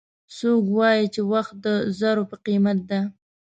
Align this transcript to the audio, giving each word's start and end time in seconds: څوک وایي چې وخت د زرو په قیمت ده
څوک 0.35 0.63
وایي 0.77 1.05
چې 1.13 1.21
وخت 1.33 1.53
د 1.65 1.67
زرو 1.99 2.23
په 2.29 2.35
قیمت 2.45 2.79
ده 2.89 2.99